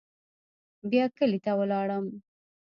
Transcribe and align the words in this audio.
بيا 0.89 1.05
کلي 1.17 1.39
ته 1.45 1.51
ولاړم. 1.59 2.05